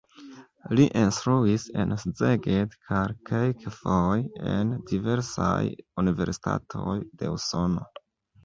Li 0.77 0.85
instruis 1.01 1.65
en 1.83 1.95
Szeged 2.03 2.73
kaj 2.87 3.03
kelkfoje 3.31 4.49
en 4.55 4.73
diversaj 4.93 5.61
universitatoj 6.05 6.97
de 7.23 7.31
Usono. 7.37 7.87